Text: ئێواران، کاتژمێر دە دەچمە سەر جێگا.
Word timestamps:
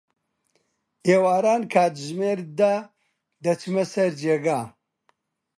ئێواران، 1.07 1.61
کاتژمێر 1.73 2.39
دە 2.59 2.73
دەچمە 3.43 3.83
سەر 3.93 4.11
جێگا. 4.21 4.61